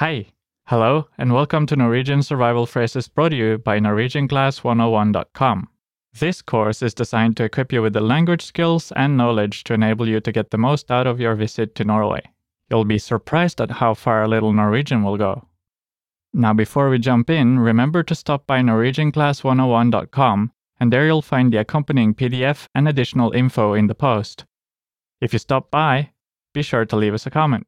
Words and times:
Hi, 0.00 0.32
hello, 0.64 1.08
and 1.18 1.34
welcome 1.34 1.66
to 1.66 1.76
Norwegian 1.76 2.22
Survival 2.22 2.64
Phrases 2.64 3.06
brought 3.06 3.32
to 3.32 3.36
you 3.36 3.58
by 3.58 3.78
NorwegianClass101.com. 3.80 5.68
This 6.18 6.40
course 6.40 6.80
is 6.80 6.94
designed 6.94 7.36
to 7.36 7.44
equip 7.44 7.70
you 7.70 7.82
with 7.82 7.92
the 7.92 8.00
language 8.00 8.42
skills 8.42 8.92
and 8.96 9.18
knowledge 9.18 9.62
to 9.64 9.74
enable 9.74 10.08
you 10.08 10.18
to 10.20 10.32
get 10.32 10.52
the 10.52 10.56
most 10.56 10.90
out 10.90 11.06
of 11.06 11.20
your 11.20 11.34
visit 11.34 11.74
to 11.74 11.84
Norway. 11.84 12.22
You'll 12.70 12.86
be 12.86 12.96
surprised 12.96 13.60
at 13.60 13.72
how 13.72 13.92
far 13.92 14.22
a 14.22 14.28
little 14.28 14.54
Norwegian 14.54 15.02
will 15.02 15.18
go. 15.18 15.46
Now, 16.32 16.54
before 16.54 16.88
we 16.88 16.98
jump 16.98 17.28
in, 17.28 17.58
remember 17.58 18.02
to 18.04 18.14
stop 18.14 18.46
by 18.46 18.60
NorwegianClass101.com, 18.62 20.52
and 20.80 20.90
there 20.90 21.04
you'll 21.04 21.20
find 21.20 21.52
the 21.52 21.58
accompanying 21.58 22.14
PDF 22.14 22.68
and 22.74 22.88
additional 22.88 23.32
info 23.32 23.74
in 23.74 23.86
the 23.86 23.94
post. 23.94 24.46
If 25.20 25.34
you 25.34 25.38
stop 25.38 25.70
by, 25.70 26.12
be 26.54 26.62
sure 26.62 26.86
to 26.86 26.96
leave 26.96 27.12
us 27.12 27.26
a 27.26 27.30
comment. 27.30 27.66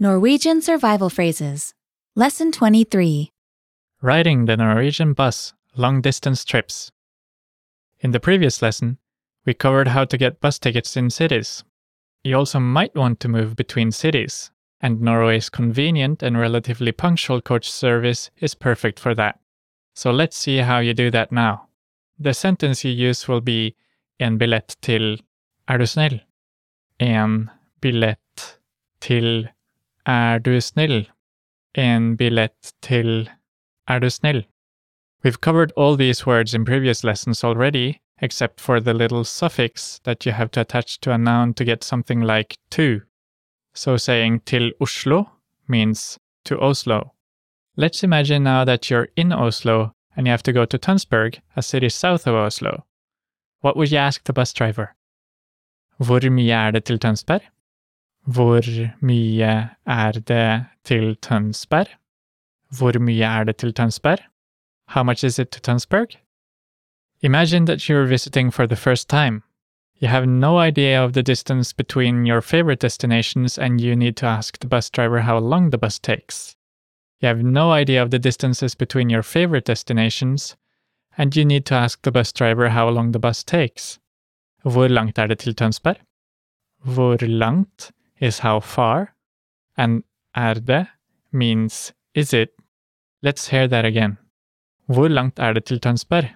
Norwegian 0.00 0.60
survival 0.60 1.08
phrases. 1.08 1.72
Lesson 2.16 2.50
23. 2.50 3.30
Riding 4.02 4.46
the 4.46 4.56
Norwegian 4.56 5.12
bus 5.12 5.54
long 5.76 6.00
distance 6.00 6.44
trips. 6.44 6.90
In 8.00 8.10
the 8.10 8.18
previous 8.18 8.60
lesson, 8.60 8.98
we 9.46 9.54
covered 9.54 9.86
how 9.86 10.04
to 10.04 10.18
get 10.18 10.40
bus 10.40 10.58
tickets 10.58 10.96
in 10.96 11.10
cities. 11.10 11.62
You 12.24 12.36
also 12.36 12.58
might 12.58 12.96
want 12.96 13.20
to 13.20 13.28
move 13.28 13.54
between 13.54 13.92
cities, 13.92 14.50
and 14.80 15.00
Norway's 15.00 15.48
convenient 15.48 16.24
and 16.24 16.36
relatively 16.36 16.90
punctual 16.90 17.40
coach 17.40 17.70
service 17.70 18.32
is 18.40 18.56
perfect 18.56 18.98
for 18.98 19.14
that. 19.14 19.38
So 19.94 20.10
let's 20.10 20.36
see 20.36 20.56
how 20.56 20.80
you 20.80 20.92
do 20.92 21.12
that 21.12 21.30
now. 21.30 21.68
The 22.18 22.34
sentence 22.34 22.84
you 22.84 22.90
use 22.90 23.28
will 23.28 23.40
be 23.40 23.76
En 24.18 24.38
billett 24.38 24.76
til 24.82 25.20
Er 25.70 25.78
du 25.78 25.86
snill? 25.86 26.20
En 26.98 27.48
billett 27.80 28.58
til 29.00 29.48
Er 30.06 30.38
du 30.38 30.60
snill? 30.60 31.08
En 31.74 32.16
billett 32.16 32.72
til 32.82 33.30
Er 33.88 33.98
du 33.98 34.10
snill? 34.10 34.44
We've 35.22 35.40
covered 35.40 35.72
all 35.76 35.96
these 35.96 36.26
words 36.26 36.54
in 36.54 36.64
previous 36.64 37.04
lessons 37.04 37.42
already, 37.42 38.00
except 38.20 38.60
for 38.60 38.80
the 38.80 38.92
little 38.92 39.24
suffix 39.24 40.00
that 40.04 40.26
you 40.26 40.32
have 40.32 40.50
to 40.50 40.60
attach 40.60 41.00
to 41.00 41.12
a 41.12 41.18
noun 41.18 41.54
to 41.54 41.64
get 41.64 41.82
something 41.82 42.20
like 42.20 42.56
to. 42.70 43.00
So 43.74 43.96
saying 43.96 44.40
til 44.40 44.72
Oslo 44.80 45.30
means 45.66 46.18
to 46.44 46.60
Oslo. 46.60 47.12
Let's 47.76 48.04
imagine 48.04 48.44
now 48.44 48.64
that 48.64 48.90
you're 48.90 49.08
in 49.16 49.32
Oslo 49.32 49.92
and 50.16 50.26
you 50.26 50.30
have 50.30 50.42
to 50.42 50.52
go 50.52 50.66
to 50.66 50.78
Tønsberg, 50.78 51.40
a 51.56 51.62
city 51.62 51.88
south 51.88 52.26
of 52.26 52.34
Oslo. 52.34 52.84
What 53.62 53.76
would 53.76 53.90
you 53.90 53.98
ask 53.98 54.24
the 54.24 54.32
bus 54.32 54.52
driver? 54.52 54.94
Hvor 55.98 56.30
mye 56.30 56.52
er 56.52 56.70
det 56.70 56.84
til 56.84 56.98
Tønsberg? 56.98 57.40
Hvor 58.26 58.62
mye 59.00 59.70
er 59.86 60.12
det 60.12 60.66
til 60.84 61.16
Tønsberg? 61.16 61.86
Hvor 62.78 62.98
mye 62.98 63.24
er 63.24 63.44
det 63.44 63.56
til 63.56 63.74
Tønsberg? 63.74 64.18
How 64.88 65.02
much 65.02 65.24
is 65.24 65.38
it 65.38 65.48
to 65.48 65.60
Tønsberg? 65.60 66.08
Imagine 67.22 67.66
that 67.66 67.80
you're 67.80 68.08
visiting 68.08 68.50
for 68.52 68.66
the 68.66 68.76
first 68.76 69.08
time. 69.08 69.42
You 70.00 70.08
have 70.08 70.26
no 70.26 70.58
idea 70.58 71.04
of 71.04 71.12
the 71.12 71.22
distance 71.22 71.74
between 71.74 72.26
your 72.26 72.40
favorite 72.40 72.80
destinations 72.80 73.58
and 73.58 73.80
you 73.80 73.94
need 73.94 74.16
to 74.16 74.26
ask 74.26 74.58
the 74.58 74.68
bus 74.68 74.90
driver 74.90 75.20
how 75.20 75.38
long 75.38 75.70
the 75.70 75.78
bus 75.78 75.98
takes. 75.98 76.56
You 77.20 77.28
have 77.28 77.42
no 77.42 77.72
idea 77.72 78.02
of 78.02 78.10
the 78.10 78.18
distances 78.18 78.74
between 78.74 79.10
your 79.10 79.22
favorite 79.22 79.66
destinations 79.66 80.56
and 81.18 81.36
you 81.36 81.44
need 81.44 81.64
to 81.66 81.74
ask 81.74 82.02
the 82.02 82.10
bus 82.10 82.32
driver 82.32 82.70
how 82.70 82.88
long 82.88 83.12
the 83.12 83.20
bus 83.20 83.44
takes. 83.44 83.98
Hvor 84.62 84.88
langt 84.88 85.18
er 85.18 85.26
det 85.26 85.38
til 85.38 85.54
Tønsberg? 85.54 85.96
Hvor 86.82 87.26
langt 87.26 87.92
is 88.24 88.38
how 88.38 88.60
far, 88.60 89.14
and 89.76 90.02
er 90.36 90.88
means 91.32 91.92
is 92.14 92.32
it. 92.32 92.50
Let's 93.22 93.48
hear 93.48 93.68
that 93.68 93.84
again. 93.84 94.16
Hvor 94.88 95.08
langt 95.08 95.38
er 95.38 95.52
det 95.52 95.64
til 95.64 95.80
Tønsberg? 95.80 96.28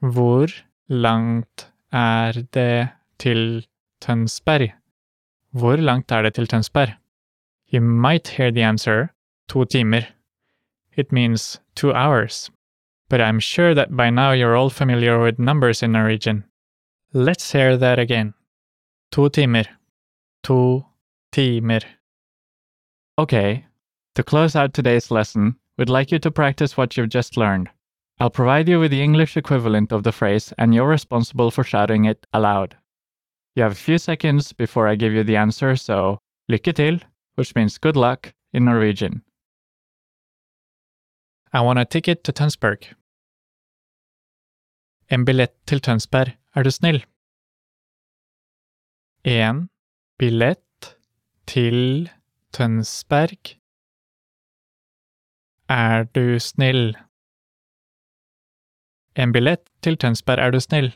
Hvor 0.00 0.48
langt 0.88 1.72
er 1.92 2.32
det 2.52 2.88
til 3.18 3.66
Tønsberg? 4.00 4.72
Hvor 5.50 5.76
langt 5.76 6.12
er 6.12 6.22
det 6.22 6.34
til 6.34 6.46
Tønsberg? 6.46 6.88
You 7.72 7.80
might 7.80 8.28
hear 8.28 8.50
the 8.50 8.64
answer 8.64 9.08
to 9.48 9.64
timer. 9.64 10.02
It 10.96 11.12
means 11.12 11.60
two 11.74 11.92
hours. 11.92 12.50
But 13.08 13.20
I'm 13.20 13.40
sure 13.40 13.74
that 13.74 13.96
by 13.96 14.10
now 14.10 14.32
you're 14.32 14.56
all 14.56 14.70
familiar 14.70 15.22
with 15.22 15.38
numbers 15.38 15.82
in 15.82 15.92
Norwegian. 15.92 16.44
Let's 17.14 17.52
hear 17.52 17.76
that 17.76 17.98
again. 17.98 18.34
To 19.12 19.28
timer. 19.28 19.64
To 20.44 20.84
timer. 21.32 21.80
Okay, 23.18 23.64
to 24.14 24.22
close 24.22 24.54
out 24.54 24.74
today's 24.74 25.10
lesson, 25.10 25.56
we'd 25.78 25.88
like 25.88 26.12
you 26.12 26.18
to 26.18 26.30
practice 26.30 26.76
what 26.76 26.96
you've 26.96 27.08
just 27.08 27.36
learned. 27.36 27.68
I'll 28.20 28.30
provide 28.30 28.68
you 28.68 28.78
with 28.78 28.90
the 28.90 29.02
English 29.02 29.36
equivalent 29.36 29.92
of 29.92 30.02
the 30.02 30.12
phrase, 30.12 30.52
and 30.58 30.74
you're 30.74 30.88
responsible 30.88 31.50
for 31.50 31.64
shouting 31.64 32.04
it 32.04 32.26
aloud. 32.32 32.76
You 33.56 33.62
have 33.62 33.72
a 33.72 33.86
few 33.86 33.98
seconds 33.98 34.52
before 34.52 34.86
I 34.86 34.94
give 34.94 35.12
you 35.12 35.24
the 35.24 35.36
answer, 35.36 35.74
so 35.76 36.18
lykke 36.50 36.74
til, 36.74 37.00
which 37.34 37.54
means 37.54 37.78
good 37.78 37.96
luck 37.96 38.34
in 38.52 38.66
Norwegian. 38.66 39.22
I 41.52 41.60
want 41.62 41.78
a 41.78 41.84
ticket 41.84 42.24
to 42.24 42.32
Tønsberg. 42.32 42.94
En 45.10 45.24
billett 45.24 45.54
til 45.66 45.80
Tønsberg, 45.80 46.36
er 46.56 46.62
du 46.62 46.70
snill? 46.70 47.04
En 49.24 49.68
billett 50.18 50.60
til 51.46 52.10
Tønsberg. 52.52 53.58
Er 55.68 56.04
du 56.04 56.38
snill? 56.38 56.96
En 59.16 59.32
billett 59.32 59.64
til 59.82 59.96
Tønsberg, 59.98 60.38
er 60.38 60.50
du 60.50 60.60
snill? 60.60 60.92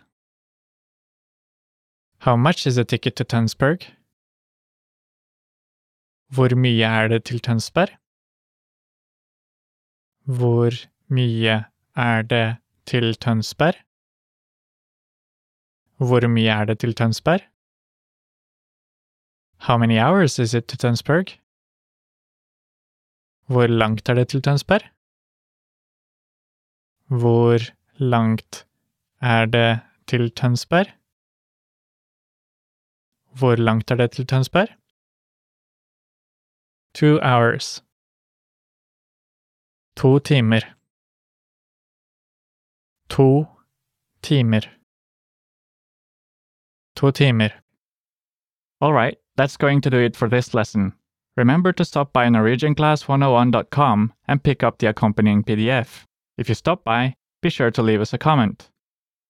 How 2.25 2.37
much 2.37 2.67
is 2.67 2.79
a 2.79 2.85
ticket 2.85 3.17
to 3.17 3.25
Tønsberg? 3.25 3.81
Hvor 6.35 6.55
mye 6.55 6.85
er 6.85 7.09
det 7.09 7.25
til 7.25 7.41
Tønsberg? 7.41 7.89
Hvor 10.39 10.71
mye 11.09 11.65
er 11.97 12.23
det 12.23 12.57
til 12.87 13.15
Tønsberg? 13.15 13.75
Hvor 15.99 16.29
mye 16.29 16.51
er 16.61 16.65
det 16.65 16.79
til 16.79 16.95
Tønsberg? 16.95 17.41
How 19.67 19.77
many 19.77 19.99
hours 19.99 20.39
is 20.39 20.55
it 20.55 20.69
to 20.69 20.77
Tønsberg? 20.77 21.27
Hvor 23.49 23.67
langt 23.67 24.09
er 24.09 24.15
det 24.15 24.29
til 24.29 24.43
Tønsberg? 24.43 24.83
Hvor 27.21 27.59
langt 27.99 28.67
er 29.21 29.47
det 29.47 29.81
til 30.07 30.31
Tønsberg? 30.31 30.87
Hvor 33.39 33.57
langt 33.57 33.91
er 33.91 33.95
det 33.95 34.11
til 34.11 34.27
Tønsberg? 34.27 34.69
Two 36.95 37.19
hours. 37.23 37.83
To 39.97 40.19
timer. 40.19 40.63
To 43.09 43.47
timer. 44.23 44.65
To 46.97 47.11
timer. 47.11 47.51
All 48.81 48.93
right, 48.93 49.17
that's 49.37 49.57
going 49.57 49.81
to 49.83 49.91
do 49.91 49.99
it 49.99 50.17
for 50.17 50.29
this 50.29 50.55
lesson. 50.55 50.95
Remember 51.37 51.73
to 51.73 51.85
stop 51.85 52.13
by 52.13 52.27
NorwegianClass101.com 52.29 54.13
and 54.27 54.43
pick 54.43 54.63
up 54.63 54.79
the 54.79 54.87
accompanying 54.89 55.45
PDF. 55.45 56.05
If 56.39 56.49
you 56.49 56.55
stop 56.55 56.83
by, 56.85 57.15
be 57.43 57.51
sure 57.51 57.71
to 57.71 57.83
leave 57.83 58.01
us 58.01 58.15
a 58.15 58.19
comment. 58.19 58.71